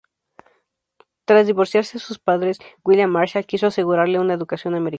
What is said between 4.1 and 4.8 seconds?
una educación